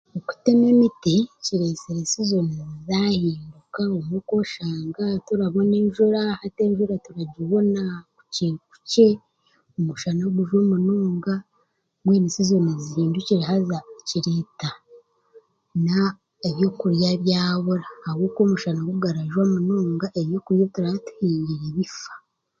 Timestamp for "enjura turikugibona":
6.67-7.81